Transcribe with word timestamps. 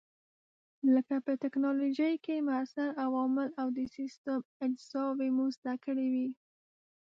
لکه 0.95 1.15
په 1.25 1.31
ټېکنالوجۍ 1.41 2.13
کې 2.25 2.45
موثر 2.47 2.87
عوامل 3.05 3.49
او 3.61 3.67
د 3.77 3.79
سیسټم 3.95 4.39
اجزاوې 4.65 5.29
مو 5.35 5.45
زده 5.57 5.73
کړې 5.83 6.07
وې. 6.13 6.29